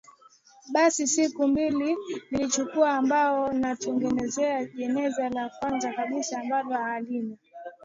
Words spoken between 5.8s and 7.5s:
kabisa ambalo halina